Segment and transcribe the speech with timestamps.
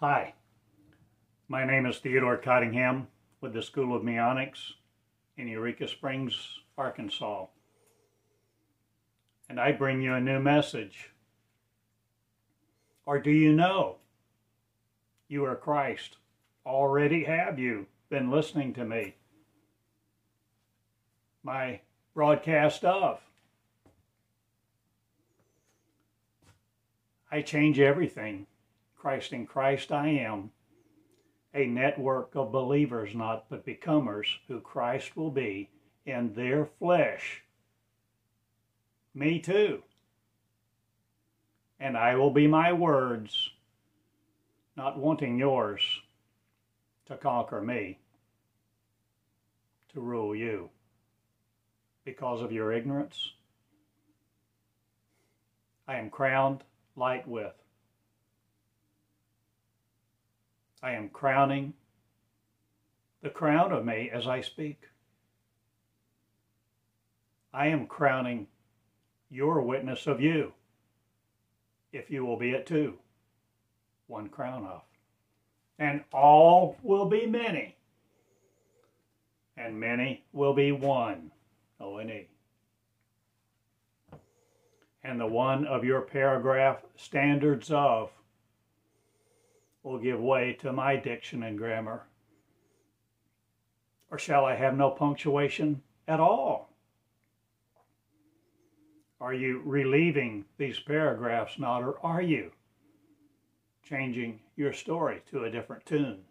[0.00, 0.34] Hi,
[1.46, 3.06] my name is Theodore Cottingham
[3.40, 4.74] with the School of Meonics
[5.36, 7.46] in Eureka Springs, Arkansas.
[9.48, 11.10] And I bring you a new message.
[13.06, 13.98] Or do you know
[15.28, 16.16] you are Christ?
[16.66, 19.14] Already have you been listening to me?
[21.44, 21.80] My
[22.14, 23.20] broadcast of.
[27.30, 28.48] I change everything.
[29.04, 30.50] Christ in Christ I am.
[31.52, 35.68] A network of believers, not but becomers, who Christ will be
[36.06, 37.42] in their flesh.
[39.14, 39.82] Me too.
[41.78, 43.50] And I will be my words,
[44.74, 45.82] not wanting yours
[47.04, 47.98] to conquer me,
[49.92, 50.70] to rule you
[52.06, 53.32] because of your ignorance.
[55.86, 56.64] I am crowned
[56.96, 57.52] light with.
[60.84, 61.72] I am crowning
[63.22, 64.82] the crown of me as I speak.
[67.54, 68.48] I am crowning
[69.30, 70.52] your witness of you,
[71.94, 72.98] if you will be it too,
[74.08, 74.82] one crown of.
[75.78, 77.76] And all will be many,
[79.56, 81.30] and many will be one,
[81.80, 82.28] O N E
[85.04, 88.10] and the one of your paragraph standards of
[89.84, 92.06] will give way to my diction and grammar?
[94.10, 96.70] Or shall I have no punctuation at all?
[99.20, 102.50] Are you relieving these paragraphs not, or are you
[103.82, 106.22] changing your story to a different tune?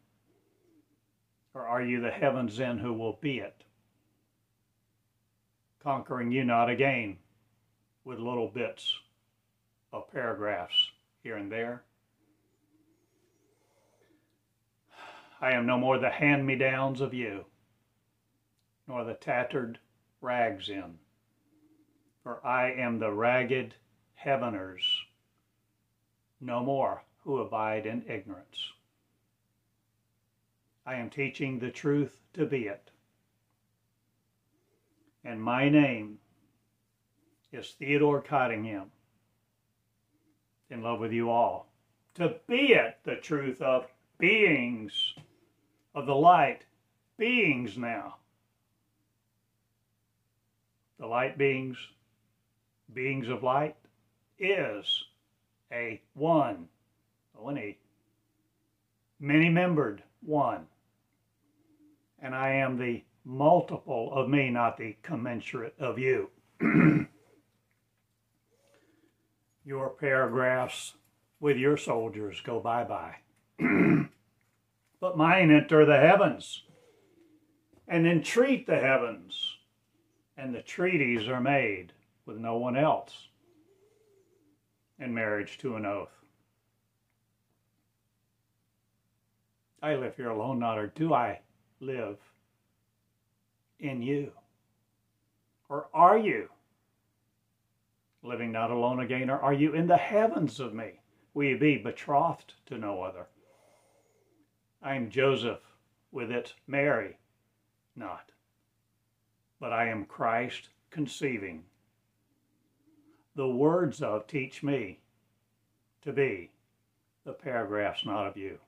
[1.54, 3.64] Or are you the heavens in who will be it?
[5.81, 7.18] Conquering you not again
[8.06, 8.96] with little bits
[9.92, 11.84] of paragraphs here and there.
[15.44, 17.44] I am no more the hand me downs of you,
[18.88, 19.78] nor the tattered
[20.22, 21.00] rags in,
[22.24, 23.76] for I am the ragged
[24.16, 25.03] heaveners,
[26.40, 28.72] no more who abide in ignorance.
[30.86, 32.90] I am teaching the truth to be it.
[35.26, 36.20] And my name
[37.52, 38.92] is Theodore Cottingham.
[40.70, 41.68] In love with you all.
[42.16, 43.88] To be it the truth of
[44.18, 45.16] beings,
[45.96, 46.62] of the light,
[47.18, 48.16] beings now.
[51.00, 51.78] The light beings,
[52.94, 53.76] beings of light,
[54.40, 55.06] is
[55.72, 56.68] a one,
[57.34, 57.80] one eight,
[59.20, 60.68] many membered one.
[62.22, 66.30] And I am the multiple of me, not the commensurate of you.
[69.66, 70.94] your paragraphs
[71.40, 73.16] with your soldiers go bye bye.
[75.03, 76.64] but mine enter the heavens
[77.90, 79.58] and entreat the heavens,
[80.38, 81.91] and the treaties are made
[82.25, 83.28] with no one else
[85.00, 86.24] in marriage to an oath.
[89.81, 91.41] I live here alone, not or do I
[91.81, 92.18] live
[93.81, 94.31] in you?
[95.68, 96.47] Or are you
[98.24, 101.02] living not alone again, or are you in the heavens of me?
[101.34, 103.28] Will you be betrothed to no other?
[104.84, 105.62] I am Joseph,
[106.12, 107.18] with it Mary,
[107.96, 108.30] not.
[109.60, 111.64] But I am Christ conceiving.
[113.36, 115.00] The words of teach me
[116.02, 116.52] to be,
[117.24, 118.60] the paragraphs not of you.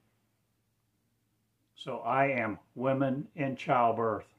[1.76, 4.34] So I am women in childbirth,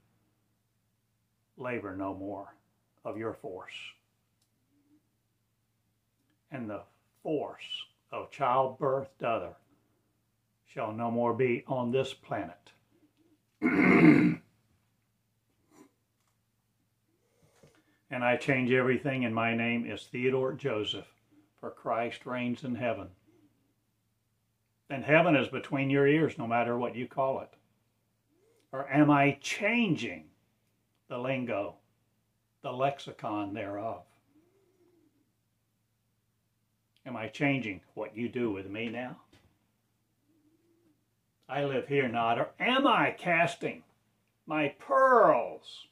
[1.58, 2.54] labor no more
[3.04, 3.74] of your force
[6.50, 6.80] and the
[7.22, 9.54] force of childbirth other
[10.76, 12.70] shall no more be on this planet.
[13.62, 14.42] and
[18.10, 21.06] I change everything, and my name is Theodore Joseph,
[21.58, 23.08] for Christ reigns in heaven.
[24.90, 27.54] And heaven is between your ears, no matter what you call it.
[28.70, 30.24] Or am I changing
[31.08, 31.76] the lingo,
[32.62, 34.02] the lexicon thereof?
[37.06, 39.16] Am I changing what you do with me now?
[41.48, 43.82] I live here not, or am I casting
[44.46, 45.86] my pearls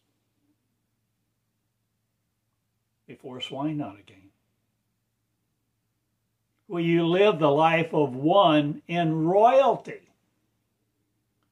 [3.06, 4.30] before swine not again?
[6.66, 10.00] Will you live the life of one in royalty?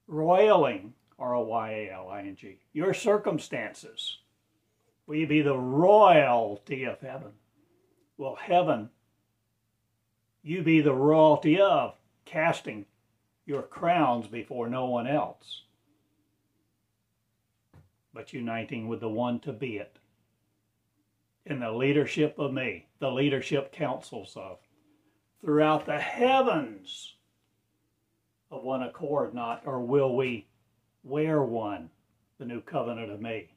[0.09, 4.19] Roiling, R-O-Y-A-L-I-N-G, your circumstances.
[5.07, 7.33] Will you be the royalty of heaven?
[8.17, 8.91] Will heaven
[10.43, 11.95] you be the royalty of,
[12.25, 12.85] casting
[13.47, 15.63] your crowns before no one else,
[18.15, 19.97] but uniting with the one to be it.
[21.45, 24.59] In the leadership of me, the leadership councils of,
[25.41, 27.17] throughout the heavens
[28.51, 30.47] of one accord, not, or will we
[31.03, 31.91] wear one,
[32.39, 33.49] the new covenant of me,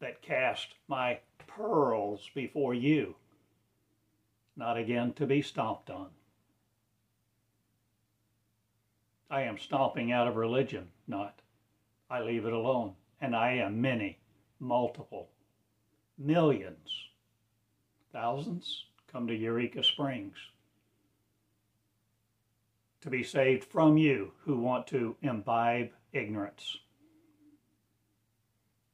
[0.00, 3.14] that cast my pearls before you,
[4.56, 6.08] not again to be stomped on.
[9.32, 11.40] I am stomping out of religion, not.
[12.10, 12.92] I leave it alone.
[13.18, 14.18] And I am many,
[14.60, 15.30] multiple,
[16.18, 16.90] millions,
[18.12, 20.36] thousands come to Eureka Springs
[23.00, 26.76] to be saved from you who want to imbibe ignorance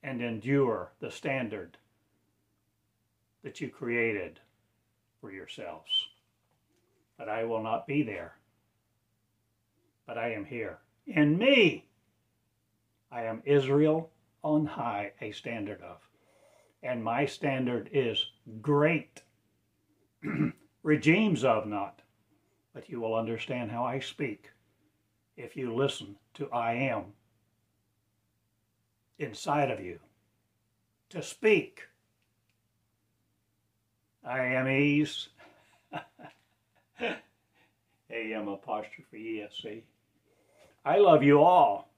[0.04, 1.78] and endure the standard
[3.42, 4.38] that you created
[5.20, 5.90] for yourselves.
[7.18, 8.37] But I will not be there.
[10.08, 10.78] But I am here.
[11.06, 11.84] In me,
[13.12, 14.10] I am Israel
[14.42, 15.98] on high, a standard of.
[16.82, 18.30] And my standard is
[18.62, 19.20] great.
[20.82, 22.00] Regimes of not.
[22.72, 24.50] But you will understand how I speak
[25.36, 27.12] if you listen to I am
[29.18, 29.98] inside of you
[31.10, 31.82] to speak.
[34.24, 35.28] I am ease.
[38.10, 39.82] AM apostrophe ESC.
[40.88, 41.90] I love you all.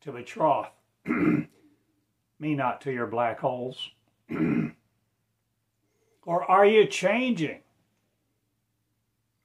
[0.00, 0.70] To betroth
[1.06, 1.46] me
[2.40, 3.90] not to your black holes.
[6.24, 7.60] or are you changing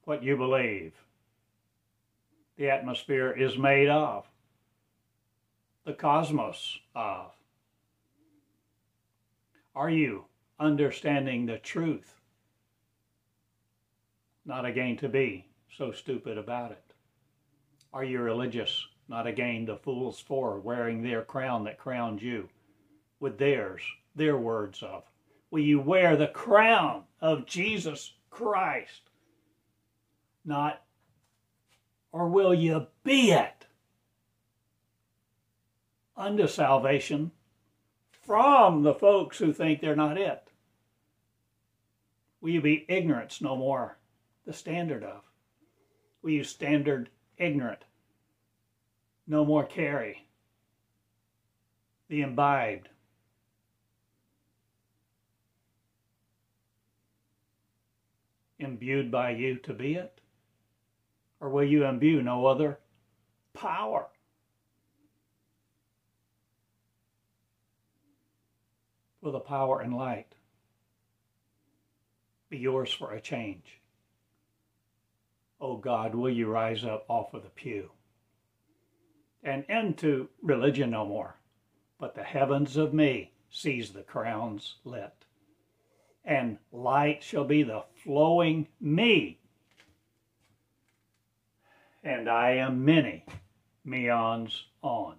[0.06, 0.94] what you believe
[2.56, 4.26] the atmosphere is made of?
[5.84, 7.34] The cosmos of?
[9.76, 10.24] Are you
[10.62, 12.22] understanding the truth?
[14.46, 15.48] Not again to be
[15.78, 16.91] so stupid about it.
[17.94, 18.86] Are you religious?
[19.08, 22.48] Not again the fools for wearing their crown that crowned you
[23.20, 23.82] with theirs,
[24.16, 25.04] their words of.
[25.50, 29.02] Will you wear the crown of Jesus Christ?
[30.46, 30.82] Not,
[32.14, 33.66] or will you be it?
[36.16, 37.32] Unto salvation
[38.10, 40.48] from the folks who think they're not it.
[42.40, 43.98] Will you be ignorance no more?
[44.46, 45.24] The standard of.
[46.22, 47.10] Will you standard
[47.42, 47.84] ignorant?
[49.28, 50.28] No more carry.
[52.10, 52.90] The imbibed.
[58.60, 60.22] Imbued by you to be it?
[61.40, 62.78] Or will you imbue no other
[63.54, 64.08] power?
[69.22, 70.36] Will the power and light
[72.50, 73.81] be yours for a change?
[75.62, 77.92] Oh God, will you rise up off of the pew
[79.44, 81.36] and to religion no more,
[82.00, 85.14] but the heavens of me sees the crowns lit,
[86.24, 89.40] and light shall be the flowing me,
[92.04, 93.26] and I am many
[93.84, 95.16] meons on.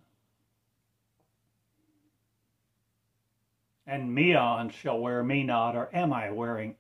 [3.87, 6.77] And meons shall wear me not, or am I wearing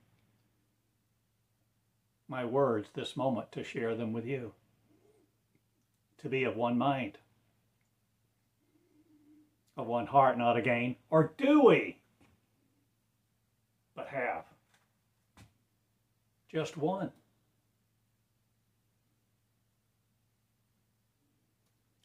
[2.32, 4.54] my words this moment to share them with you,
[6.16, 7.18] to be of one mind,
[9.76, 11.98] of one heart, not again, or do we?
[13.94, 14.44] But have
[16.50, 17.12] just one.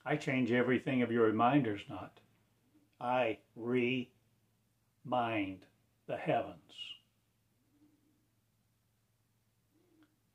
[0.06, 2.20] I change everything of your reminders, not.
[3.00, 4.18] I remind
[6.06, 6.97] the heavens.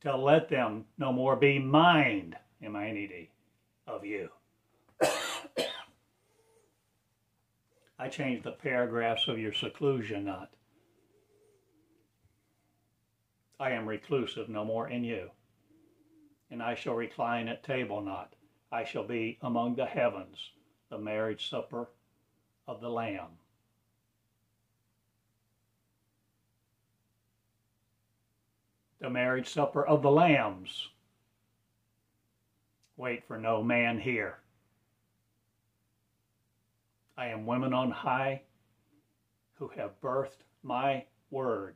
[0.02, 3.30] To let them no more be mind, M-I-N-E-D,
[3.86, 4.28] of you.
[7.98, 10.50] I changed the paragraphs of your seclusion, not.
[13.60, 15.30] I am reclusive no more in you.
[16.50, 18.34] And I shall recline at table not.
[18.72, 20.50] I shall be among the heavens,
[20.90, 21.88] the marriage supper
[22.66, 23.38] of the Lamb.
[29.02, 30.88] The marriage supper of the lambs.
[32.96, 34.38] Wait for no man here.
[37.18, 38.42] I am women on high
[39.54, 41.74] who have birthed my word,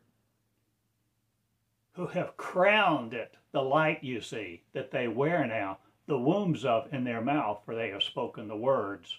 [1.95, 6.93] who have crowned it, the light you see, that they wear now, the wombs of
[6.93, 9.19] in their mouth, for they have spoken the words,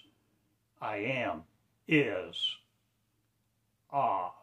[0.80, 1.42] I am,
[1.86, 2.56] is,
[3.90, 4.37] of.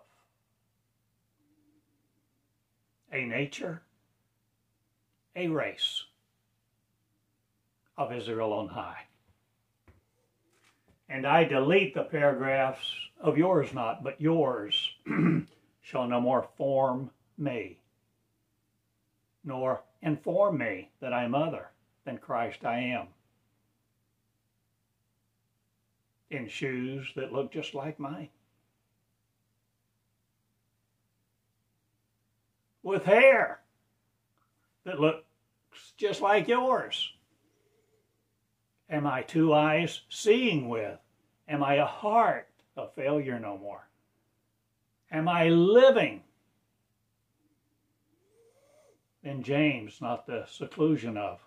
[3.15, 3.81] A nature,
[5.35, 6.03] a race
[7.97, 9.05] of Israel on high.
[11.07, 12.91] And I delete the paragraphs
[13.21, 14.89] of yours not, but yours
[15.81, 17.79] shall no more form me,
[19.45, 21.69] nor inform me that I am other
[22.03, 23.07] than Christ I am.
[26.31, 28.29] In shoes that look just like mine.
[32.85, 33.61] With hair
[34.83, 35.23] that looks
[35.97, 37.11] just like yours.
[38.91, 40.99] Am I two eyes seeing with?
[41.47, 43.87] Am I a heart of failure no more?
[45.11, 46.21] Am I living?
[49.23, 51.39] In James, not the seclusion of,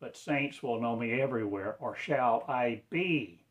[0.00, 3.44] but saints will know me everywhere, or shall I be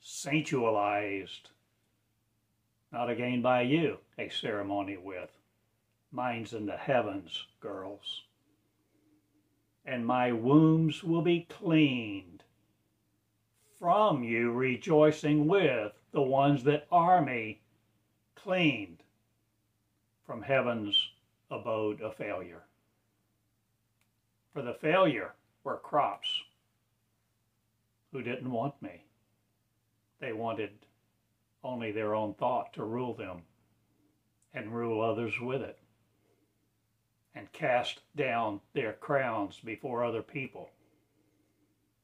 [0.00, 1.50] sanctualized,
[2.92, 5.32] not again by you, a ceremony with.
[6.10, 8.22] Mine's in the heavens, girls
[9.88, 12.44] and my wombs will be cleaned
[13.78, 17.58] from you, rejoicing with the ones that are me,
[18.34, 19.02] cleaned
[20.26, 21.10] from heaven's
[21.50, 22.64] abode of failure.
[24.52, 25.32] For the failure
[25.64, 26.42] were crops
[28.12, 29.04] who didn't want me.
[30.20, 30.72] They wanted
[31.64, 33.40] only their own thought to rule them
[34.52, 35.78] and rule others with it
[37.38, 40.70] and cast down their crowns before other people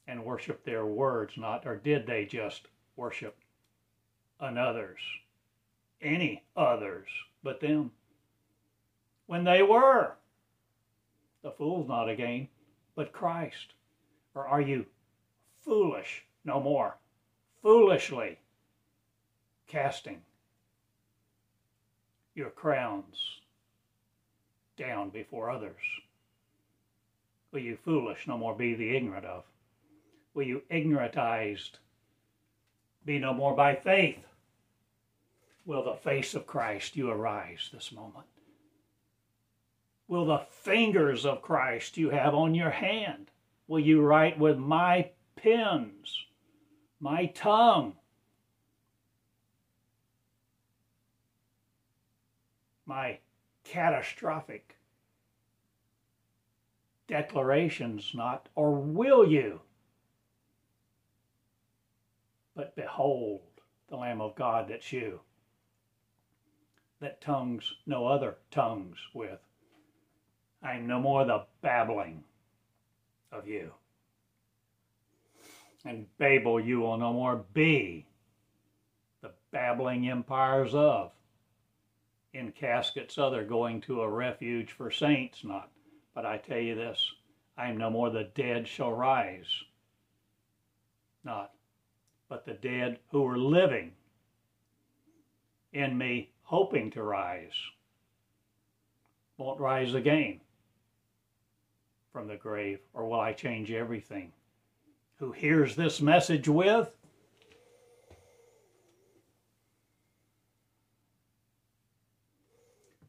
[0.07, 3.37] and worship their words not or did they just worship
[4.39, 5.01] another's
[6.01, 7.09] any others
[7.43, 7.91] but them?
[9.27, 10.13] When they were.
[11.43, 12.49] The fools not again
[12.95, 13.75] but christ.
[14.35, 14.87] Or are you
[15.65, 16.97] foolish no more?
[17.61, 18.39] Foolishly
[19.67, 20.21] casting
[22.35, 23.41] your crowns
[24.77, 25.83] down before others?
[27.53, 29.45] Will you foolish no more be the ignorant of?
[30.35, 31.79] Will you ignorantized
[33.05, 34.25] be no more by faith?
[35.65, 38.27] Will the face of Christ you arise this moment?
[40.09, 43.31] Will the fingers of Christ you have on your hand?
[43.67, 46.27] Will you write with my pens,
[47.01, 47.95] my tongue,
[52.85, 53.19] my
[53.75, 54.77] catastrophic
[57.09, 59.61] declarations, not, or will you?
[62.55, 63.41] But behold
[63.89, 65.19] the Lamb of God that's you,
[67.01, 69.41] that tongues no other tongues with.
[70.63, 72.23] I am no more the babbling
[73.33, 73.73] of you.
[75.85, 78.07] And Babel you will no more be
[79.21, 81.11] the babbling empires of
[82.35, 85.71] in caskets oh, other going to a refuge for saints not.
[86.15, 87.13] But I tell you this,
[87.57, 89.47] I am no more the dead shall rise.
[91.25, 91.53] Not,
[92.29, 93.93] but the dead who are living
[95.73, 97.55] in me hoping to rise
[99.39, 100.41] won't rise again
[102.13, 104.33] from the grave, or will I change everything?
[105.19, 106.93] Who hears this message with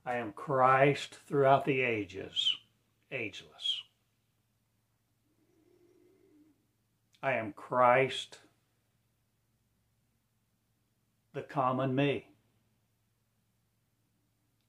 [0.05, 2.55] I am Christ throughout the ages,
[3.11, 3.81] ageless.
[7.23, 8.37] I am Christ,
[11.33, 12.27] the common me.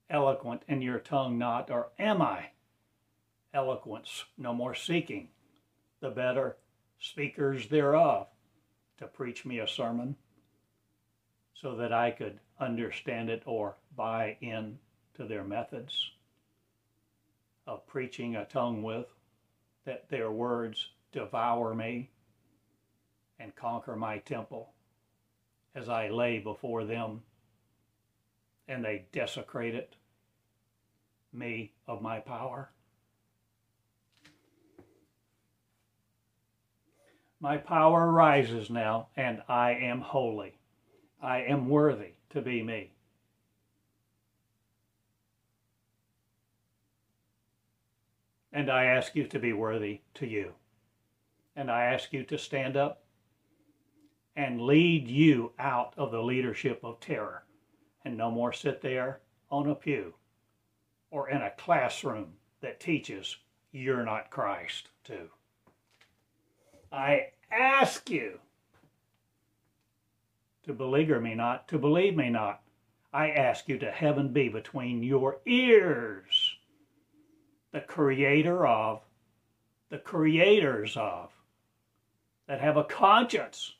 [0.08, 2.46] Eloquent in your tongue not, or am I?
[3.52, 5.28] Eloquence no more seeking,
[6.00, 6.56] the better
[6.98, 8.28] speakers thereof,
[8.96, 10.16] to preach me a sermon
[11.52, 14.78] so that I could understand it or buy in
[15.16, 16.10] to their methods
[17.66, 19.06] of preaching a tongue with,
[19.84, 22.10] that their words devour me
[23.38, 24.72] and conquer my temple
[25.74, 27.22] as I lay before them,
[28.68, 29.94] and they desecrate it,
[31.32, 32.70] me of my power.
[37.40, 40.58] My power rises now, and I am holy.
[41.22, 42.95] I am worthy to be me.
[48.56, 50.54] And I ask you to be worthy to you.
[51.56, 53.02] And I ask you to stand up
[54.34, 57.44] and lead you out of the leadership of terror
[58.06, 59.20] and no more sit there
[59.50, 60.14] on a pew
[61.10, 62.32] or in a classroom
[62.62, 63.36] that teaches
[63.72, 65.28] you're not Christ too.
[66.90, 68.38] I ask you
[70.62, 72.62] to beleaguer me not, to believe me not.
[73.12, 76.45] I ask you to heaven be between your ears
[77.72, 79.02] the creator of,
[79.90, 81.30] the creators of,
[82.46, 83.74] that have a conscience.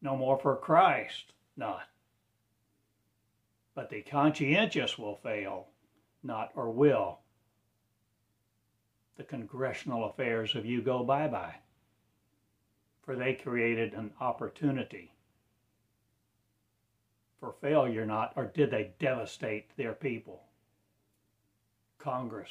[0.00, 1.82] No more for Christ, not.
[3.74, 5.68] But the conscientious will fail,
[6.22, 7.20] not or will.
[9.16, 11.56] The congressional affairs of you go bye bye,
[13.04, 15.12] for they created an opportunity
[17.42, 20.44] for failure, not, or did they devastate their people?
[22.02, 22.50] Congress,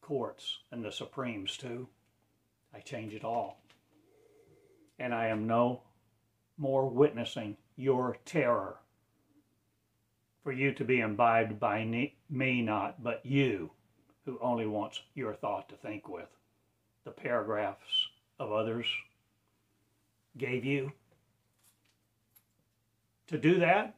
[0.00, 1.88] courts, and the Supremes too.
[2.72, 3.60] I change it all.
[4.98, 5.82] And I am no
[6.56, 8.76] more witnessing your terror
[10.44, 13.70] for you to be imbibed by me, not, but you,
[14.24, 16.28] who only wants your thought to think with.
[17.04, 18.86] The paragraphs of others
[20.38, 20.92] gave you
[23.26, 23.96] to do that?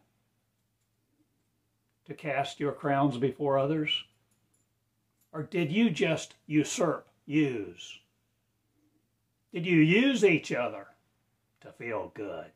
[2.07, 4.05] To cast your crowns before others?
[5.35, 7.99] Or did you just usurp, use?
[9.53, 10.87] Did you use each other
[11.61, 12.53] to feel good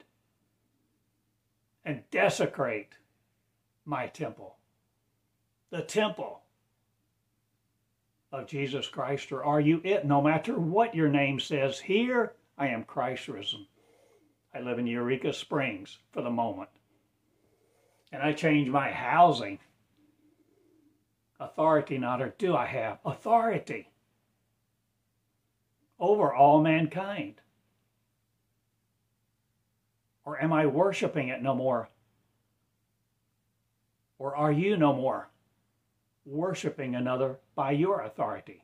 [1.85, 2.93] and desecrate
[3.85, 4.57] my temple,
[5.71, 6.43] the temple
[8.31, 9.33] of Jesus Christ?
[9.33, 10.07] Or are you it?
[10.07, 13.67] No matter what your name says, here I am Christ risen.
[14.55, 16.71] I live in Eureka Springs for the moment.
[18.13, 19.59] And I change my housing.
[21.41, 23.91] Authority, not or do I have authority
[26.01, 27.41] over all mankind?
[30.25, 31.89] Or am I worshiping it no more?
[34.19, 35.31] Or are you no more
[36.27, 38.63] worshiping another by your authority?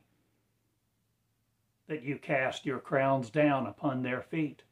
[1.87, 4.63] That you cast your crowns down upon their feet?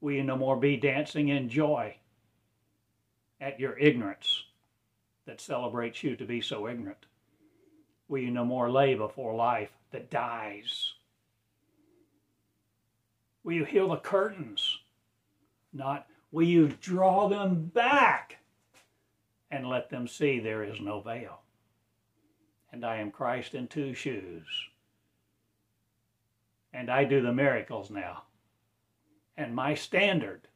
[0.00, 1.96] Will you no more be dancing in joy
[3.40, 4.44] at your ignorance
[5.26, 7.06] that celebrates you to be so ignorant?
[8.08, 10.94] Will you no more lay before life that dies?
[13.44, 14.78] Will you heal the curtains?
[15.72, 18.38] Not will you draw them back
[19.50, 21.40] and let them see there is no veil?
[22.72, 24.46] And I am Christ in two shoes.
[26.72, 28.22] And I do the miracles now
[29.36, 30.48] and my standard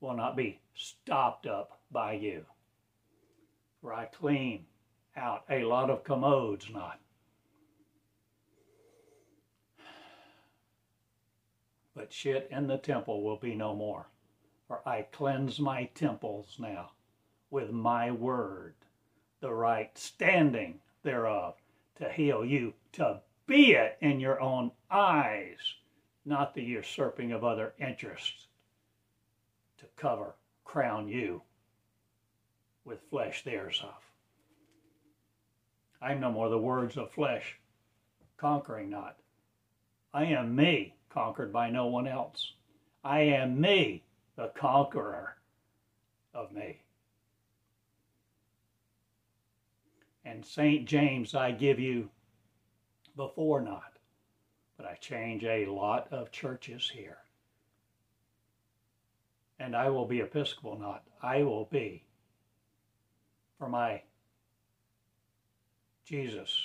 [0.00, 2.44] will not be stopped up by you.
[3.80, 4.66] For I clean
[5.16, 7.00] out a lot of commodes, not.
[11.94, 14.06] But shit in the temple will be no more.
[14.68, 16.90] For I cleanse my temples now
[17.50, 18.74] with my word,
[19.40, 21.54] the right standing thereof,
[21.96, 25.76] to heal you, to be it in your own eyes
[26.26, 28.48] not the usurping of other interests
[29.78, 31.40] to cover, crown you
[32.84, 34.05] with flesh theirs of.
[36.00, 37.58] I'm no more the words of flesh,
[38.36, 39.16] conquering not.
[40.12, 42.52] I am me, conquered by no one else.
[43.04, 44.04] I am me,
[44.36, 45.36] the conqueror
[46.34, 46.82] of me.
[50.24, 50.86] And St.
[50.86, 52.10] James I give you
[53.16, 53.96] before not
[54.76, 57.18] but I change a lot of churches here.
[59.58, 62.04] And I will be Episcopal, not I will be.
[63.58, 64.02] For my
[66.06, 66.58] Jesus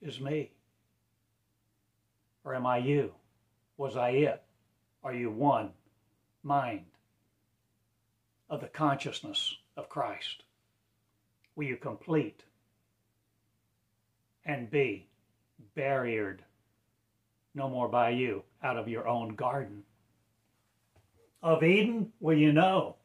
[0.00, 0.52] is me.
[2.44, 3.12] Or am I you?
[3.76, 4.42] Was I it?
[5.02, 5.70] Are you one
[6.42, 6.84] mind
[8.48, 10.42] of the consciousness of Christ?
[11.56, 12.44] Will you complete
[14.44, 15.06] and be
[15.76, 16.40] barriered
[17.54, 19.82] no more by you, out of your own garden.
[21.42, 22.96] Of Eden, will you know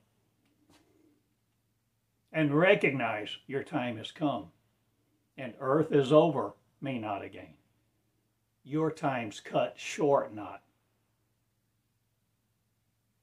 [2.31, 4.47] and recognize your time has come,
[5.37, 7.53] and earth is over, me not again.
[8.63, 10.61] Your time's cut short, not.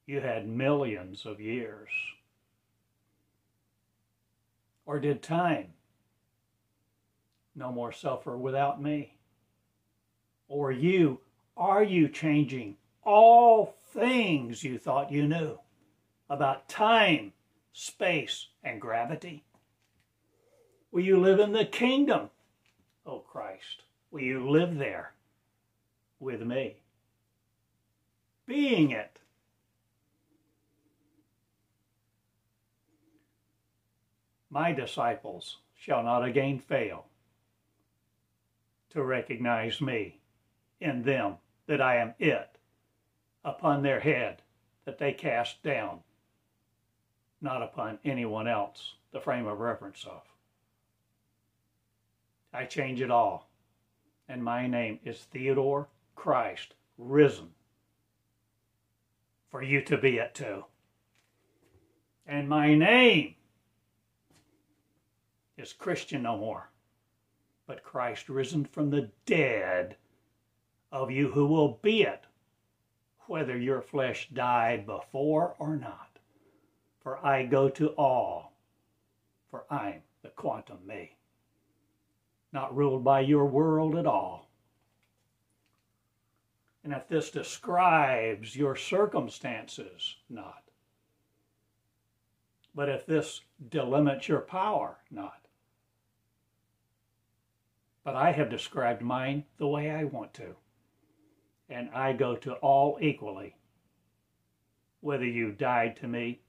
[0.06, 1.88] You had millions of years.
[4.84, 5.72] Or did time
[7.54, 9.14] no more suffer without me?
[10.52, 11.18] or you,
[11.56, 15.58] are you changing all things you thought you knew
[16.28, 17.32] about time,
[17.72, 19.42] space, and gravity?
[20.92, 22.28] Will you live in the kingdom,
[23.06, 23.84] O Christ?
[24.10, 25.14] Will you live there
[26.20, 26.76] with me?
[28.44, 29.18] Being it.
[34.50, 37.06] My disciples shall not again fail
[38.90, 40.20] to recognize me
[40.78, 42.58] in them that I am it
[43.42, 44.42] upon their head
[44.84, 46.00] that they cast down,
[47.40, 50.31] not upon anyone else, the frame of reference of.
[52.52, 53.50] I change it all.
[54.28, 57.48] And my name is Theodore Christ, risen,
[59.50, 60.64] for you to be it too.
[62.26, 63.34] And my name
[65.56, 66.70] is Christian no more,
[67.66, 69.96] but Christ risen from the dead
[70.90, 72.24] of you who will be it,
[73.26, 76.18] whether your flesh died before or not.
[77.00, 78.52] For I go to all,
[79.50, 81.16] for I'm the quantum me,
[82.52, 84.50] not ruled by your world at all.
[86.84, 90.62] And if this describes your circumstances, not.
[92.74, 95.46] But if this delimits your power, not.
[98.04, 100.56] But I have described mine the way I want to.
[101.68, 103.56] And I go to all equally,
[105.00, 106.40] whether you died to me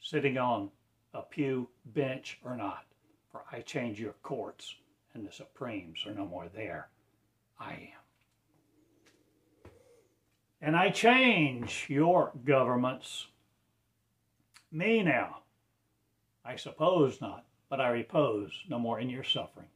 [0.00, 0.70] sitting on
[1.14, 2.84] a pew bench or not.
[3.30, 4.74] For I change your courts,
[5.14, 6.88] and the Supremes are no more there.
[7.58, 9.70] I am.
[10.60, 13.26] And I change your governments.
[14.70, 15.38] Me now.
[16.44, 19.68] I suppose not, but I repose no more in your suffering.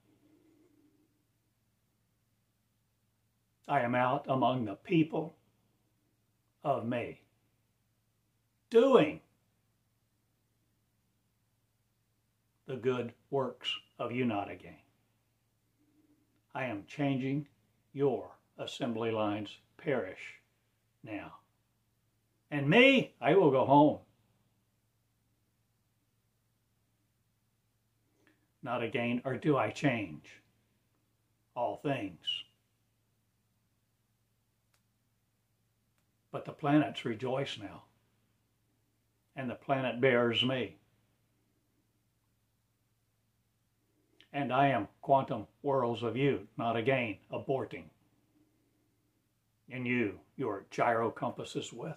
[3.69, 5.35] I am out among the people
[6.63, 7.21] of me,
[8.71, 9.21] doing
[12.67, 14.77] the good works of you not again.
[16.57, 17.49] I am changing
[17.93, 20.41] your assembly lines perish
[21.05, 21.35] now.
[22.51, 23.99] And me, I will go home.
[28.63, 30.25] Not again, or do I change
[31.55, 32.25] all things?
[36.33, 37.83] But the planets rejoice now,
[39.37, 40.76] and the planet bears me.
[44.37, 47.85] And I am quantum worlds of you, not again aborting
[49.71, 51.97] in you your gyro compasses with.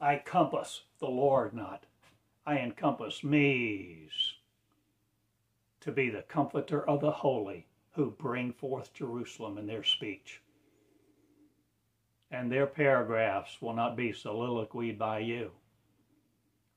[0.00, 1.84] I compass the Lord not,
[2.46, 4.32] I encompass me's
[5.82, 10.40] to be the comforter of the holy who bring forth Jerusalem in their speech.
[12.30, 15.50] And their paragraphs will not be soliloquied by you.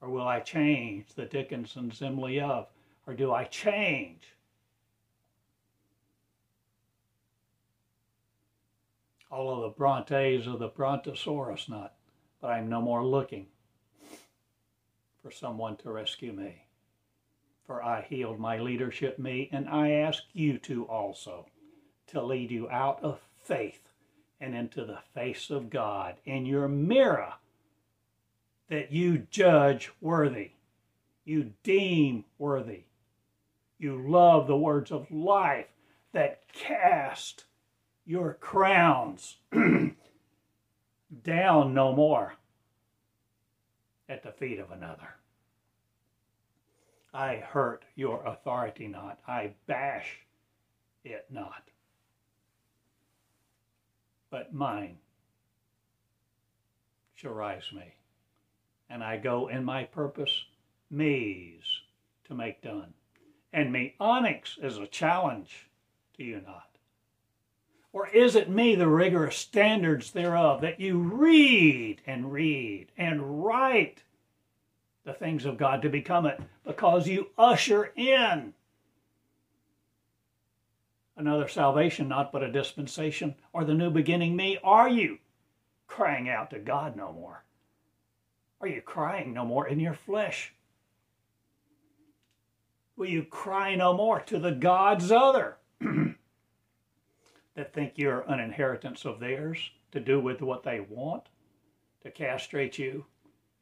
[0.01, 2.67] Or will I change the Dickinson simile of
[3.07, 4.23] or do I change?
[9.29, 11.93] All of the Brontes of the Brontosaurus not,
[12.41, 13.47] but I'm no more looking
[15.21, 16.65] for someone to rescue me.
[17.65, 21.45] For I healed my leadership me, and I ask you to also,
[22.07, 23.87] to lead you out of faith
[24.41, 27.33] and into the face of God in your mirror
[28.69, 30.51] that you judge worthy,
[31.23, 32.83] you deem worthy,
[33.81, 35.65] you love the words of life
[36.13, 37.45] that cast
[38.05, 39.37] your crowns
[41.23, 42.35] down no more
[44.07, 45.15] at the feet of another.
[47.13, 50.19] I hurt your authority not, I bash
[51.03, 51.63] it not,
[54.29, 54.97] but mine
[57.15, 57.95] shall rise me,
[58.89, 60.45] and I go in my purpose,
[60.89, 61.63] me's
[62.25, 62.93] to make done
[63.53, 65.69] and Meonics is a challenge
[66.17, 66.67] to you not?
[67.93, 74.03] Or is it me, the rigorous standards thereof, that you read and read and write
[75.03, 78.53] the things of God to become it because you usher in
[81.17, 84.57] another salvation, not but a dispensation, or the new beginning me?
[84.63, 85.19] Are you
[85.87, 87.43] crying out to God no more?
[88.61, 90.53] Are you crying no more in your flesh?
[93.01, 95.57] Will you cry no more to the gods other
[97.55, 101.23] that think you're an inheritance of theirs to do with what they want,
[102.03, 103.07] to castrate you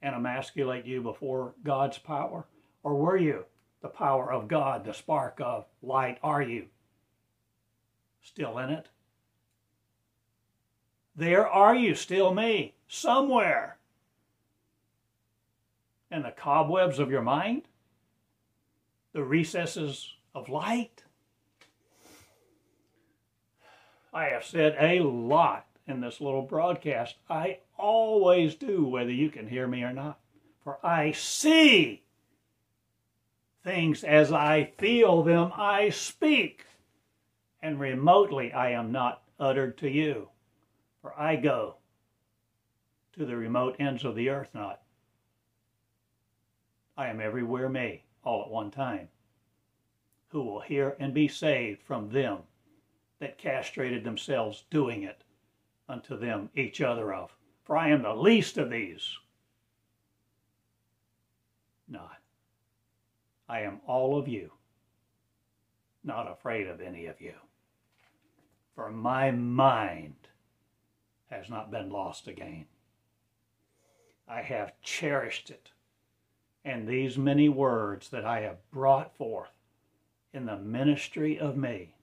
[0.02, 2.47] and emasculate you before God's power?
[2.84, 3.45] Or were you
[3.82, 6.17] the power of God, the spark of light?
[6.21, 6.65] Are you
[8.21, 8.89] still in it?
[11.15, 13.78] There are you, still me, somewhere
[16.12, 17.69] in the cobwebs of your mind?
[19.13, 21.04] The recesses of light.
[24.13, 27.15] I have said a lot in this little broadcast.
[27.30, 30.19] I always do, whether you can hear me or not.
[30.63, 32.04] For I see
[33.63, 36.65] things as I feel them, I speak.
[37.62, 40.30] And remotely I am not uttered to you.
[41.02, 41.76] For I go
[43.13, 44.82] to the remote ends of the earth not.
[46.98, 49.10] I am everywhere me all at one time.
[50.29, 52.38] who will hear and be saved from them
[53.19, 55.23] that castrated themselves doing it
[55.88, 57.36] unto them each other of.
[57.63, 59.17] For I am the least of these.
[61.88, 62.17] Not.
[63.47, 64.51] I am all of you,
[66.03, 67.34] not afraid of any of you.
[68.75, 70.15] For my mind
[71.32, 72.65] has not been lost again.
[74.27, 75.71] I have cherished it.
[76.65, 79.52] And these many words that I have brought forth
[80.34, 81.95] in the ministry of me,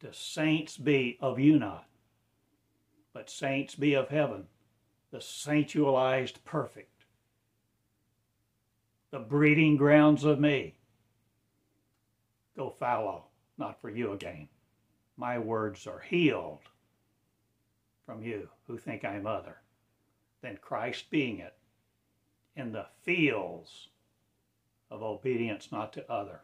[0.00, 1.86] to saints be of you not,
[3.12, 4.46] but saints be of heaven,
[5.10, 7.04] the sanctualized perfect,
[9.10, 10.74] the breeding grounds of me.
[12.56, 13.24] Go fallow,
[13.58, 14.48] not for you again.
[15.16, 16.60] My words are healed
[18.06, 19.58] from you who think I'm other
[20.40, 21.54] than Christ being it
[22.56, 23.88] in the fields
[24.90, 26.40] of obedience not to other.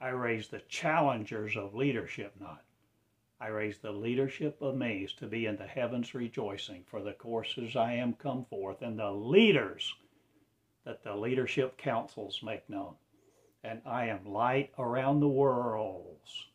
[0.00, 2.62] I raise the challengers of leadership not.
[3.40, 7.76] I raise the leadership of maize to be in the heavens rejoicing for the courses
[7.76, 9.94] I am come forth and the leaders
[10.84, 12.94] that the leadership councils make known.
[13.62, 16.46] And I am light around the worlds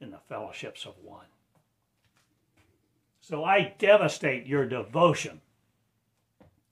[0.00, 1.26] in the fellowships of one.
[3.20, 5.40] So I devastate your devotion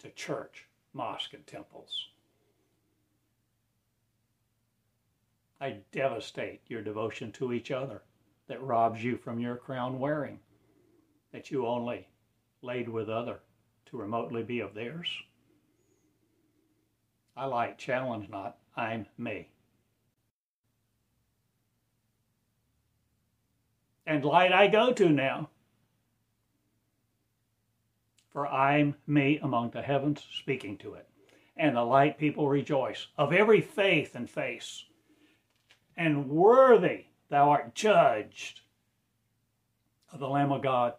[0.01, 2.09] to church, mosque, and temples.
[5.61, 8.03] I devastate your devotion to each other
[8.49, 10.41] that robs you from your crown wearing,
[11.33, 12.09] that you only
[12.63, 13.41] laid with other
[13.87, 15.09] to remotely be of theirs.
[17.37, 19.49] I like challenge not, I'm me.
[24.07, 25.50] And light I go to now
[28.31, 31.09] for I'm me among the heavens speaking to it.
[31.57, 34.85] And the light people rejoice of every faith and face.
[35.97, 38.61] And worthy thou art judged
[40.13, 40.95] of the Lamb of God.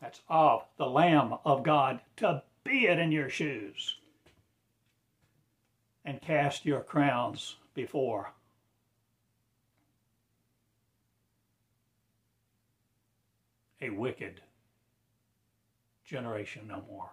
[0.00, 3.96] That's of the Lamb of God to be it in your shoes.
[6.04, 8.32] And cast your crowns before
[13.80, 14.40] a wicked
[16.04, 17.10] generation no more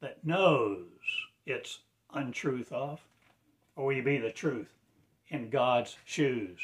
[0.00, 0.84] that knows
[1.46, 1.80] its
[2.14, 3.00] untruth of,
[3.76, 4.72] or will you be the truth
[5.28, 6.58] in God's shoes?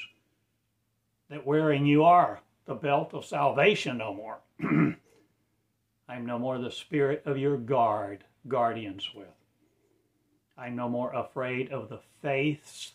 [1.30, 4.38] That wearing you are the belt of salvation no more.
[6.08, 9.26] I'm no more the spirit of your guard, guardians with.
[10.56, 12.92] I'm no more afraid of the faiths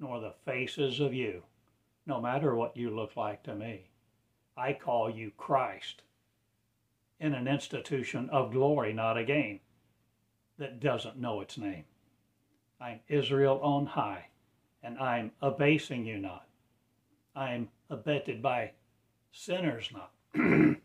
[0.00, 1.42] nor the faces of you,
[2.06, 3.88] no matter what you look like to me.
[4.56, 6.02] I call you Christ
[7.20, 9.60] in an institution of glory, not a gain,
[10.58, 11.84] that doesn't know its name.
[12.80, 14.26] I'm Israel on high,
[14.82, 16.46] and I'm abasing you not.
[17.34, 18.72] I'm abetted by
[19.32, 20.12] sinners not.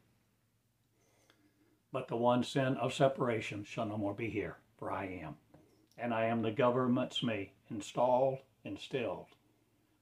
[1.91, 5.35] but the one sin of separation shall no more be here, for I am.
[5.97, 9.27] And I am the government's me, installed, instilled.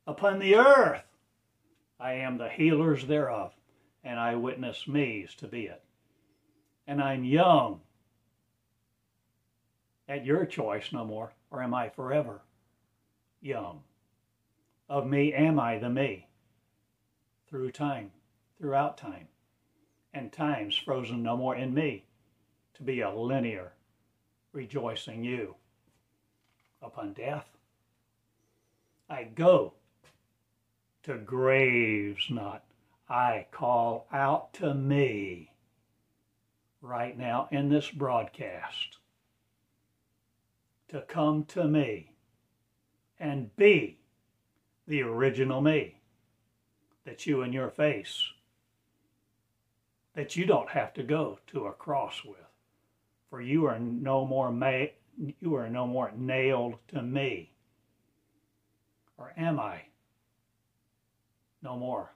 [0.07, 1.03] Upon the earth
[1.99, 3.53] I am the healers thereof,
[4.03, 5.83] and I witness me's to be it
[6.91, 7.80] and I'm young.
[10.10, 12.41] At your choice no more, or am I forever
[13.39, 13.80] young?
[14.89, 16.27] Of me am I the me,
[17.47, 18.12] through time,
[18.60, 19.30] throughout time,
[20.13, 22.04] and time's frozen no more in me,
[22.73, 23.71] to be a linear,
[24.51, 25.56] rejoicing you.
[26.82, 27.47] Upon death,
[29.10, 29.75] I go
[31.04, 32.65] to graves not,
[33.08, 35.50] I call out to me
[36.81, 38.97] right now in this broadcast
[40.89, 42.11] to come to me
[43.19, 43.97] and be
[44.87, 46.01] the original me
[47.05, 48.23] that you in your face
[50.15, 52.37] that you don't have to go to a cross with
[53.31, 54.85] for you are no more ma-
[55.39, 57.53] you are no more nailed to me.
[59.17, 59.83] Or am i
[61.63, 62.11] no more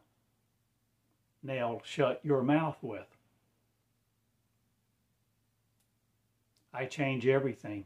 [1.43, 3.14] nailed shut your mouth with
[6.77, 7.85] I change everything,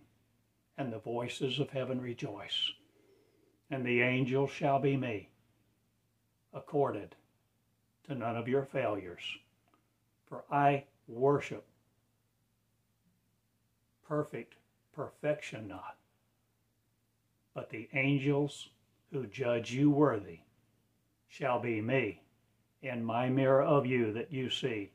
[0.76, 2.72] and the voices of heaven rejoice,
[3.70, 5.30] and the angels shall be me,
[6.54, 7.16] accorded
[8.06, 9.22] to none of your failures.
[10.26, 11.68] For I worship
[14.08, 14.56] perfect
[14.92, 15.98] perfection not,
[17.54, 18.70] but the angels
[19.12, 20.40] who judge you worthy
[21.28, 22.24] shall be me.
[22.82, 24.90] In my mirror of you that you see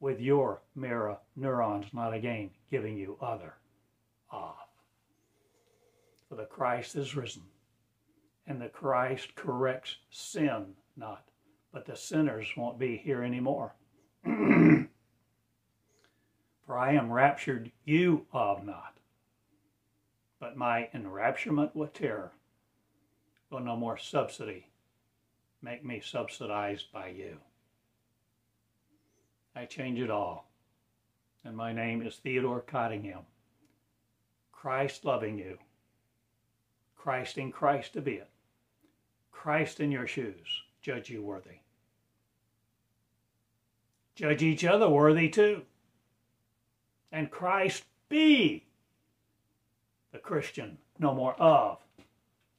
[0.00, 3.54] with your mirror neurons not again giving you other
[4.30, 4.68] off.
[6.28, 7.42] For the Christ is risen,
[8.46, 11.28] and the Christ corrects sin not,
[11.72, 13.74] but the sinners won't be here anymore.
[14.24, 14.88] For
[16.76, 18.96] I am raptured, you of not,
[20.40, 22.32] but my enrapturement with terror
[23.50, 24.66] will no more subsidy
[25.62, 27.38] make me subsidized by you.
[29.54, 30.45] I change it all,
[31.46, 33.22] and my name is Theodore Cottingham.
[34.50, 35.58] Christ loving you,
[36.96, 38.28] Christ in Christ to be it,
[39.30, 41.60] Christ in your shoes, judge you worthy.
[44.16, 45.62] Judge each other worthy too.
[47.12, 48.64] And Christ be
[50.10, 51.78] the Christian, no more of,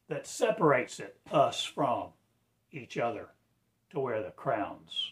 [0.07, 2.09] that separates it, us from
[2.71, 3.27] each other
[3.89, 5.11] to wear the crowns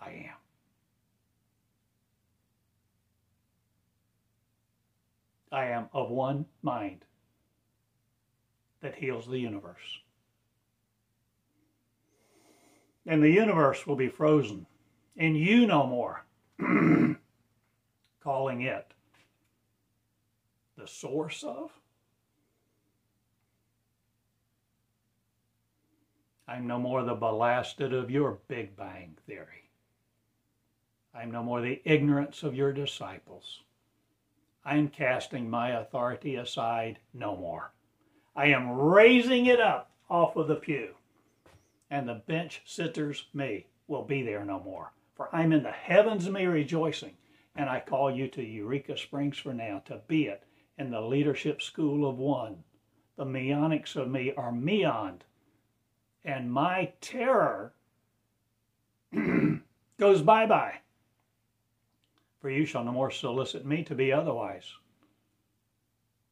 [0.00, 0.37] I am.
[5.50, 7.04] I am of one mind
[8.80, 10.00] that heals the universe.
[13.06, 14.66] And the universe will be frozen,
[15.16, 16.24] and you no more,
[18.20, 18.92] calling it
[20.76, 21.70] the source of.
[26.46, 29.70] I'm no more the blasted of your Big Bang theory.
[31.14, 33.60] I'm no more the ignorance of your disciples.
[34.68, 37.72] I'm casting my authority aside no more.
[38.36, 40.90] I am raising it up off of the pew,
[41.90, 44.92] and the bench sitters, me, will be there no more.
[45.14, 47.16] For I'm in the heavens me rejoicing,
[47.56, 50.42] and I call you to Eureka Springs for now to be it
[50.76, 52.62] in the leadership school of one.
[53.16, 55.20] The meonics of me are meoned,
[56.26, 57.72] and my terror
[59.98, 60.80] goes bye bye.
[62.40, 64.72] For you shall no more solicit me to be otherwise.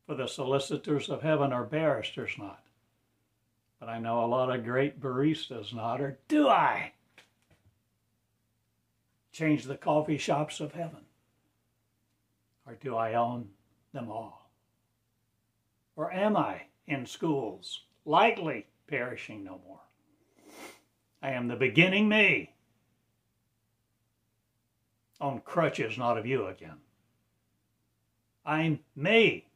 [0.07, 2.62] For the solicitors of heaven are barristers not.
[3.81, 6.92] But I know a lot of great baristas not, or do I?
[9.33, 11.05] Change the coffee shops of heaven.
[12.66, 13.51] Or do I own
[13.92, 14.51] them all?
[15.97, 19.81] Or am I in schools, lightly perishing no more?
[21.23, 22.56] I am the beginning me.
[25.21, 26.79] On crutches, not of you again.
[28.45, 29.47] I'm me.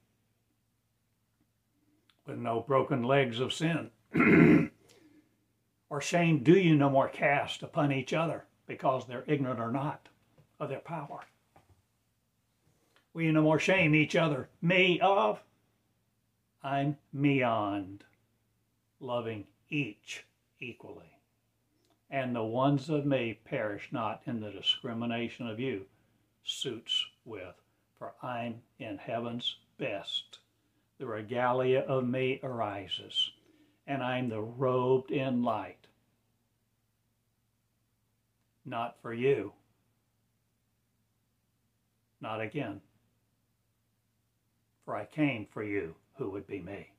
[2.27, 3.91] With no broken legs of sin.
[5.91, 10.09] or shame do you no more cast upon each other because they're ignorant or not
[10.59, 11.21] of their power.
[13.13, 15.43] Will you no more shame each other, me of?
[16.63, 18.05] I'm beyond
[19.01, 20.25] loving each
[20.61, 21.20] equally
[22.11, 25.87] and the ones of me perish not in the discrimination of you,
[26.43, 27.55] suits with,
[27.99, 30.39] for I'm in heaven's best.
[30.99, 33.31] The regalia of me arises,
[33.87, 35.87] and I'm the robed in light.
[38.65, 39.53] Not for you.
[42.21, 42.81] Not again.
[44.85, 46.91] For I came for you who would be me.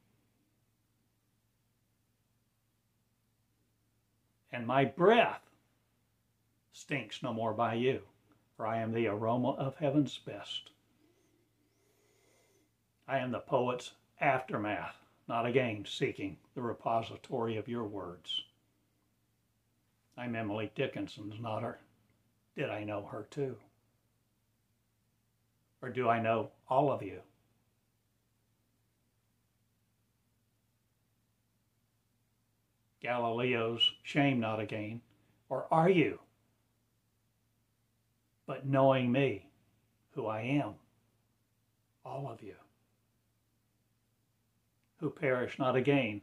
[4.52, 5.42] And my breath
[6.74, 8.02] stinks no more by you,
[8.56, 10.72] for I am the aroma of heaven's best.
[13.08, 14.96] I am the poet's aftermath,
[15.28, 18.44] not again seeking the repository of your words.
[20.18, 21.80] I'm Emily Dickinson's her.
[22.56, 23.56] Did I know her too?
[25.82, 27.22] Or do I know all of you?
[33.02, 35.02] Galileo's shame not again?
[35.50, 36.20] Or are you?
[38.46, 39.48] But knowing me,
[40.12, 40.74] who I am,
[42.06, 42.56] all of you,
[45.00, 46.22] who perish not again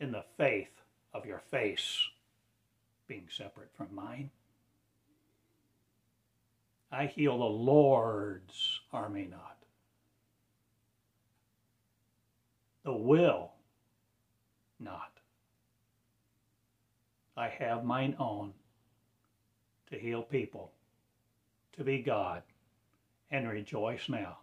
[0.00, 0.82] in the faith
[1.14, 2.08] of your face
[3.06, 4.30] being separate from mine.
[6.90, 9.56] I heal the Lord's army not.
[12.84, 13.52] The will
[14.80, 15.11] not.
[17.36, 18.52] I have mine own
[19.90, 20.72] to heal people,
[21.72, 22.42] to be God,
[23.30, 24.38] and rejoice now,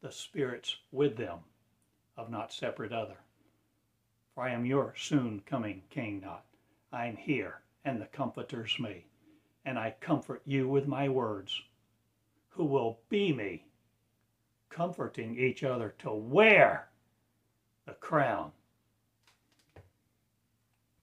[0.00, 1.40] the Spirit's with them
[2.16, 3.18] of not separate other.
[4.34, 6.44] For I am your soon coming King not.
[6.92, 9.04] I am here, and the Comforter's me,
[9.64, 11.60] and I comfort you with my words,
[12.50, 13.66] who will be me,
[14.70, 16.88] comforting each other to wear
[17.84, 18.52] the crown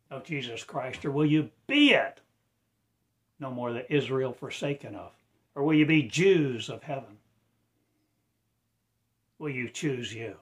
[0.10, 2.20] of Jesus Christ, or will you be it?
[3.39, 5.12] No more the Israel forsaken of.
[5.56, 7.18] Or will you be Jews of heaven?
[9.39, 10.36] Will you choose you?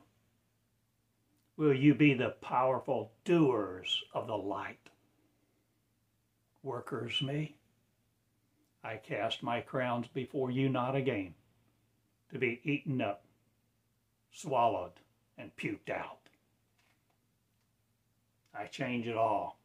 [1.57, 4.89] will you be the powerful doers of the light.
[6.63, 7.55] Workers me,
[8.83, 11.33] I cast my crowns before you not again,
[12.31, 13.23] to be eaten up,
[14.31, 14.93] swallowed,
[15.37, 16.22] and puked out.
[18.55, 19.57] I change it all,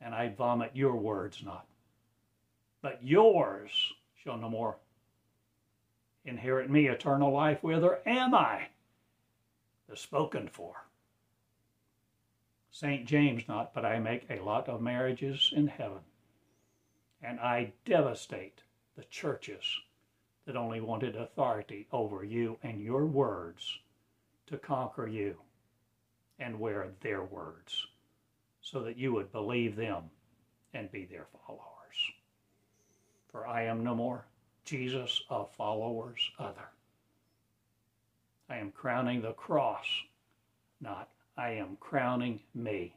[0.00, 1.66] and I vomit your words not,
[2.82, 3.92] but yours
[4.22, 4.76] shall no more
[6.24, 7.62] inherit me eternal life.
[7.62, 8.68] Whither am I?
[9.88, 10.74] The spoken for.
[12.70, 13.06] St.
[13.06, 16.00] James not, but I make a lot of marriages in heaven.
[17.22, 18.62] And I devastate
[18.96, 19.80] the churches
[20.46, 23.78] that only wanted authority over you and your words
[24.46, 25.36] to conquer you
[26.38, 27.86] and wear their words
[28.60, 30.04] so that you would believe them
[30.74, 31.64] and be their followers.
[33.30, 34.26] For I am no more
[34.64, 36.68] Jesus of followers other.
[38.48, 39.86] I am crowning the cross,
[40.80, 42.94] not I am crowning me.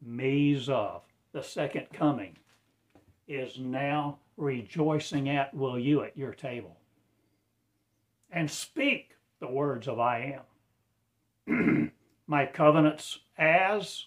[0.00, 2.36] Me's of the second coming
[3.28, 6.76] is now rejoicing at will you at your table.
[8.30, 10.40] And speak the words of I
[11.46, 11.92] am.
[12.26, 14.06] My covenants as,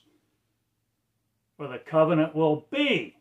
[1.57, 3.17] for the covenant will be.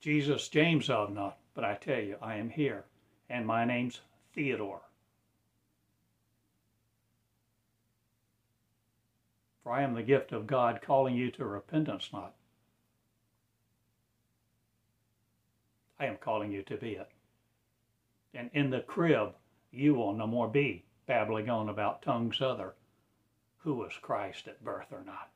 [0.00, 2.84] Jesus, James of not, but I tell you, I am here,
[3.30, 4.00] and my name's
[4.34, 4.82] Theodore.
[9.62, 12.34] For I am the gift of God calling you to repentance, not.
[15.98, 17.08] I am calling you to be it.
[18.34, 19.34] And in the crib,
[19.70, 22.74] you will no more be babbling on about tongues other,
[23.58, 25.33] who was Christ at birth or not.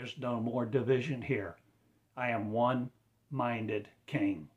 [0.00, 1.56] There's no more division here.
[2.16, 2.88] I am one
[3.30, 4.48] minded king.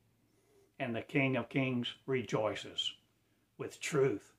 [0.80, 2.94] And the King of Kings rejoices
[3.58, 4.32] with truth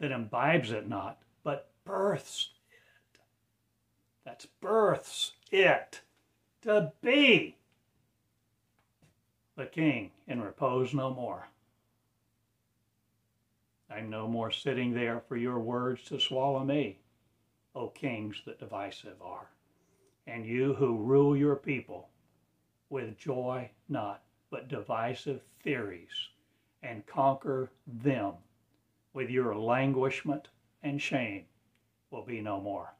[0.00, 3.20] that imbibes it not, but births it.
[4.24, 6.00] That's births it
[6.62, 7.54] to be
[9.54, 11.46] the king in repose no more.
[13.88, 16.98] I'm no more sitting there for your words to swallow me,
[17.76, 19.46] O kings that divisive are,
[20.26, 22.08] and you who rule your people
[22.88, 26.28] with joy not, but divisive theories,
[26.82, 28.34] and conquer them
[29.12, 30.48] with your languishment
[30.82, 31.44] and shame
[32.10, 32.94] will be no more.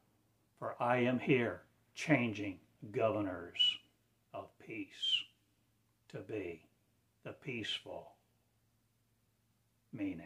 [0.58, 1.62] For I am here
[1.94, 2.58] changing
[2.92, 3.78] governors
[4.32, 5.24] of peace
[6.08, 6.62] to be
[7.24, 8.12] the peaceful
[9.92, 10.24] me now.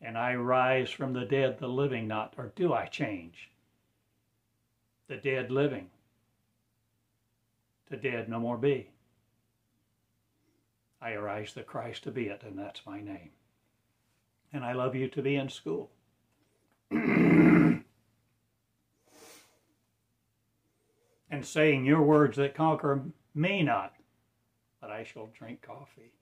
[0.00, 3.50] And I rise from the dead, the living not, or do I change?
[5.12, 5.90] The dead living
[7.90, 8.88] the dead no more be.
[11.02, 13.28] I arise the Christ to be it, and that's my name.
[14.54, 15.90] And I love you to be in school.
[16.90, 17.84] and
[21.42, 23.02] saying your words that conquer
[23.34, 23.92] me not,
[24.80, 26.14] but I shall drink coffee.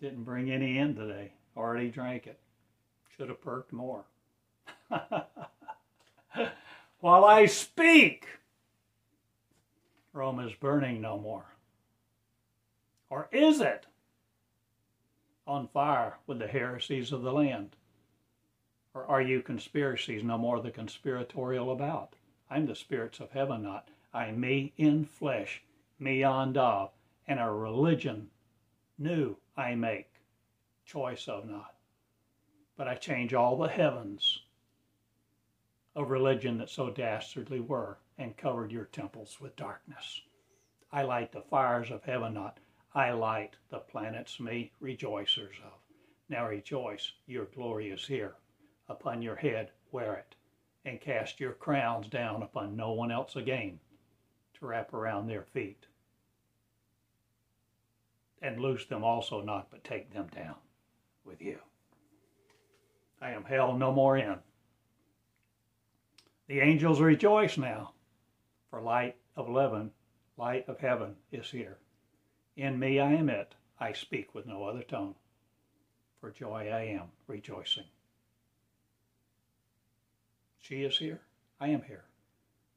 [0.00, 1.34] Didn't bring any in today.
[1.54, 2.40] Already drank it.
[3.14, 4.06] Should have perked more.
[7.00, 8.26] While I speak,
[10.12, 11.44] Rome is burning no more?
[13.08, 13.86] Or is it
[15.46, 17.76] on fire with the heresies of the land?
[18.94, 22.16] Or are you conspiracies no more the conspiratorial about?
[22.50, 23.90] I'm the spirits of heaven not.
[24.12, 25.62] I'm me in flesh,
[26.00, 26.90] me on dav,
[27.28, 28.30] and a religion
[28.98, 30.10] new I make,
[30.84, 31.74] choice of not.
[32.76, 34.40] But I change all the heavens
[35.98, 40.22] of religion that so dastardly were and covered your temples with darkness.
[40.92, 42.60] I light the fires of heaven not.
[42.94, 45.72] I light the planets me rejoicers of.
[46.28, 48.36] Now rejoice, your glory is here.
[48.88, 50.36] Upon your head wear it,
[50.84, 53.80] and cast your crowns down upon no one else again
[54.54, 55.86] to wrap around their feet.
[58.40, 60.54] And loose them also not, but take them down
[61.24, 61.58] with you.
[63.20, 64.36] I am held no more in.
[66.48, 67.92] The angels rejoice now
[68.70, 69.90] for light of leaven,
[70.38, 71.76] light of heaven is here.
[72.56, 75.14] In me I am it, I speak with no other tongue.
[76.20, 77.84] For joy I am rejoicing.
[80.58, 81.20] She is here,
[81.60, 82.04] I am here.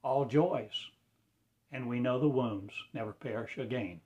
[0.04, 0.90] All joys,
[1.72, 4.02] and we know the wombs never perish again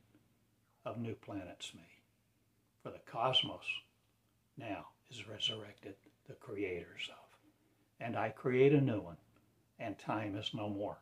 [0.86, 1.88] of new planets me.
[2.84, 3.66] For the cosmos
[4.58, 5.96] now is resurrected,
[6.28, 7.40] the creators of.
[8.00, 9.18] And I create a new one,
[9.80, 10.98] and time is no more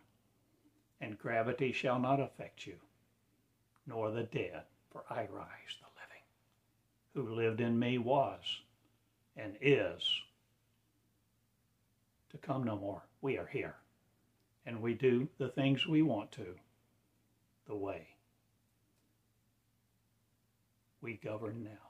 [1.04, 2.76] and gravity shall not affect you,
[3.86, 6.24] nor the dead, for I rise the living.
[7.14, 8.40] Who lived in me was,
[9.36, 10.02] and is
[12.32, 13.04] to come no more.
[13.22, 13.76] We are here.
[14.66, 16.56] And we do the things we want to
[17.68, 18.08] the way
[21.02, 21.90] we govern now.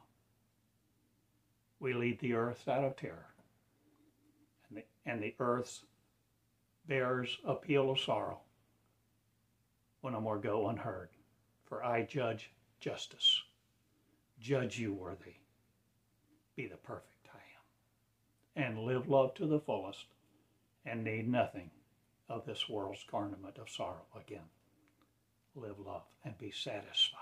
[1.80, 3.28] We lead the earth out of terror.
[4.70, 5.84] And the, and the earth
[6.88, 8.40] bears a peal of sorrow
[10.02, 11.10] will no more go unheard.
[11.66, 13.42] For I judge justice.
[14.40, 15.36] Judge you worthy.
[16.56, 18.68] Be the perfect I am.
[18.68, 20.06] And live love to the fullest
[20.86, 21.72] and need nothing
[22.30, 24.50] of this world's garment of sorrow again.
[25.56, 27.20] Live love and be satisfied.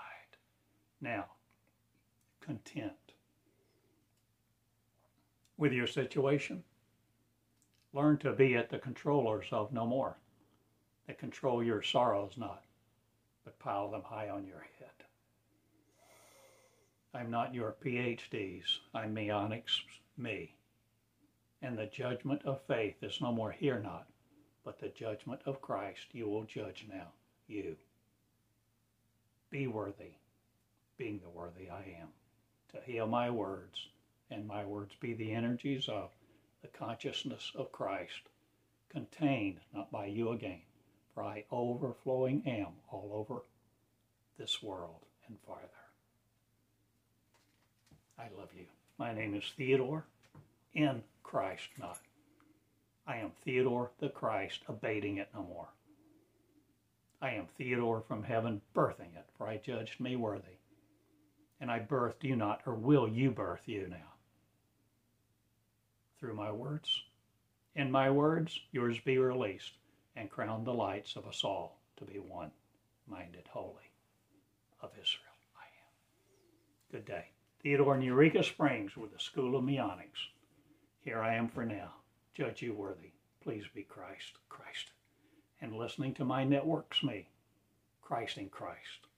[1.00, 1.26] Now,
[2.40, 2.92] content
[5.56, 6.64] with your situation.
[7.94, 10.16] Learn to be at the controllers of no more,
[11.06, 12.64] They control your sorrows not,
[13.44, 14.88] but pile them high on your head.
[17.12, 19.82] I'm not your PhDs, I'm Meonics
[20.16, 20.54] me.
[21.60, 24.06] And the judgment of faith is no more here not,
[24.64, 27.12] but the judgment of Christ you will judge now,
[27.46, 27.76] you.
[29.50, 30.14] Be worthy,
[30.96, 32.08] being the worthy I am,
[32.70, 33.88] to heal my words,
[34.30, 36.10] and my words be the energies of
[36.62, 38.22] the consciousness of Christ,
[38.88, 40.62] contained not by you again,
[41.14, 43.42] for I overflowing am all over
[44.38, 45.68] this world and farther.
[48.18, 48.66] I love you.
[48.98, 50.04] My name is Theodore
[50.74, 51.98] in Christ, not.
[53.06, 55.68] I am Theodore the Christ, abating it no more.
[57.20, 60.58] I am Theodore from heaven, birthing it, for I judged me worthy.
[61.60, 64.11] And I birthed you not, or will you birth you now?
[66.22, 67.02] Through my words.
[67.74, 69.72] In my words, yours be released,
[70.14, 72.52] and crown the lights of us all to be one
[73.08, 73.90] minded holy
[74.80, 75.34] of Israel.
[75.56, 76.92] I am.
[76.92, 77.24] Good day.
[77.60, 80.20] Theodore in Eureka Springs with the School of Meonics.
[81.00, 81.90] Here I am for now.
[82.34, 83.10] Judge you worthy.
[83.42, 84.92] Please be Christ, Christ.
[85.60, 87.26] And listening to my networks, me,
[88.00, 89.08] Christ in Christ.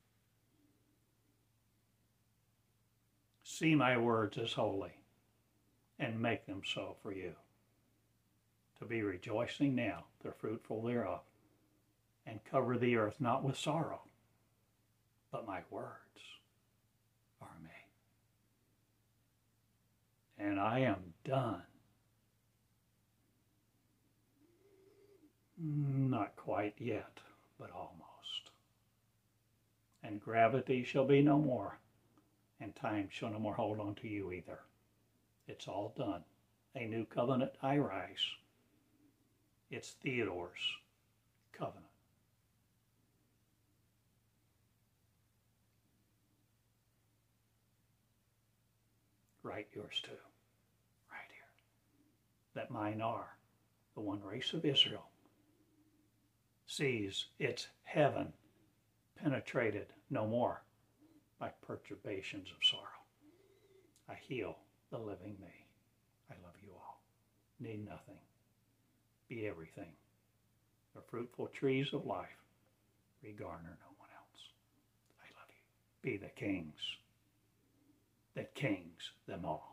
[3.42, 5.03] See my words as holy
[5.98, 7.32] and make them so for you.
[8.78, 11.20] To be rejoicing now, the fruitful thereof,
[12.26, 14.02] and cover the earth not with sorrow,
[15.30, 15.90] but my words
[17.40, 17.70] are me.
[20.38, 21.62] And I am done.
[25.56, 27.20] Not quite yet,
[27.58, 28.50] but almost.
[30.02, 31.78] And gravity shall be no more,
[32.60, 34.58] and time shall no more hold on to you either.
[35.46, 36.24] It's all done.
[36.74, 38.24] A new covenant I rise.
[39.70, 40.60] It's Theodore's
[41.52, 41.84] covenant.
[49.42, 50.10] Write yours too,
[51.10, 51.44] right here.
[52.54, 53.36] That mine are,
[53.94, 55.04] the one race of Israel,
[56.66, 58.32] sees its heaven
[59.22, 60.62] penetrated no more
[61.38, 63.04] by perturbations of sorrow.
[64.08, 64.56] I heal
[64.94, 65.52] the living me.
[66.30, 67.00] I love you all.
[67.58, 68.20] Need nothing.
[69.28, 69.92] Be everything.
[70.94, 72.28] The fruitful trees of life.
[73.20, 74.42] Regarner no one else.
[75.20, 76.10] I love you.
[76.10, 76.78] Be the kings
[78.36, 79.72] that kings them all.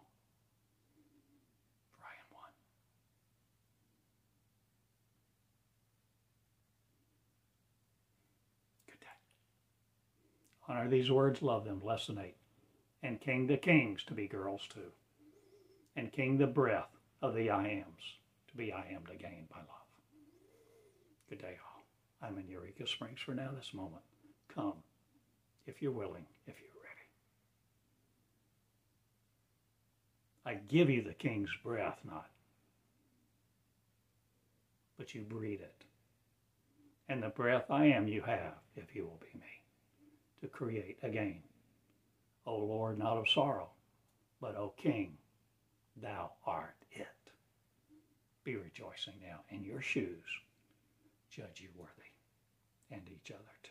[10.69, 11.81] Honor these words, love them.
[11.83, 12.33] Lesson 8.
[13.03, 14.93] And king the kings to be girls too.
[15.95, 16.89] And king the breath
[17.21, 18.15] of the I ams
[18.49, 19.67] to be I am again by love.
[21.29, 21.83] Good day all.
[22.27, 24.03] I'm in Eureka Springs for now this moment.
[24.53, 24.75] Come
[25.65, 27.07] if you're willing, if you're ready.
[30.45, 32.29] I give you the king's breath, not.
[34.97, 35.85] But you breathe it.
[37.09, 39.61] And the breath I am you have, if you will be me,
[40.41, 41.41] to create again.
[42.45, 43.69] O Lord, not of sorrow,
[44.39, 45.17] but O King,
[46.01, 47.07] thou art it.
[48.43, 50.25] Be rejoicing now in your shoes.
[51.29, 52.11] Judge you worthy,
[52.91, 53.69] and each other too.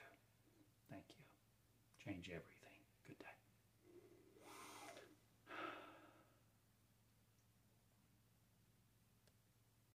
[0.91, 2.13] Thank you.
[2.13, 2.60] Change everything.